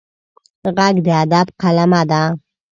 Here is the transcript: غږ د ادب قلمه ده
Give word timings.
غږ 0.77 0.95
د 1.05 1.07
ادب 1.23 1.47
قلمه 1.61 2.01
ده 2.09 2.21